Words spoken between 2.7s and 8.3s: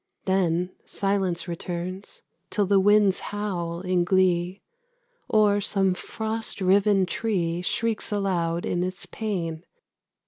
winds howl in glee, Or some frost riven tree Shrieks